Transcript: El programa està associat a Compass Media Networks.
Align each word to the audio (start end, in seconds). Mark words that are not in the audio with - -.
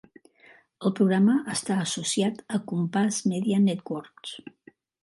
El 0.89 0.93
programa 0.99 1.35
està 1.57 1.77
associat 1.83 2.43
a 2.59 2.61
Compass 2.73 3.25
Media 3.35 3.63
Networks. 3.71 4.39